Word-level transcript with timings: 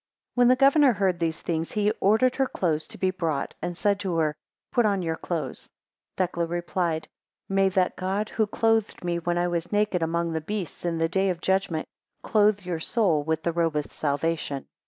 20 0.33 0.39
When 0.41 0.47
the 0.47 0.55
governor 0.55 0.93
heard 0.93 1.19
these 1.19 1.43
things, 1.43 1.73
he 1.73 1.91
ordered 1.99 2.37
her 2.37 2.47
clothes 2.47 2.87
to 2.87 2.97
be 2.97 3.11
brought, 3.11 3.53
and 3.61 3.77
said 3.77 3.99
to 3.99 4.15
her, 4.17 4.35
Put 4.71 4.83
on 4.83 5.03
your 5.03 5.15
clothes. 5.15 5.69
21 6.17 6.17
Thecla 6.17 6.47
replied: 6.47 7.07
May 7.47 7.69
that 7.69 7.95
God 7.95 8.29
who 8.29 8.47
clothed 8.47 9.03
me 9.03 9.19
when 9.19 9.37
I 9.37 9.47
was 9.47 9.71
naked 9.71 10.01
among 10.01 10.31
the 10.33 10.41
beasts, 10.41 10.85
in 10.85 10.97
the 10.97 11.07
day 11.07 11.29
of 11.29 11.39
judgment 11.39 11.85
clothe 12.23 12.61
your 12.65 12.79
soul 12.79 13.21
with 13.21 13.43
the 13.43 13.51
robe 13.53 13.75
of 13.75 13.91
salvation. 13.93 14.65